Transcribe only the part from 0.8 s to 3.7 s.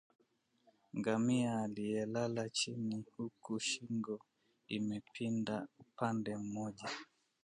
Ngamia aliyelala chini huku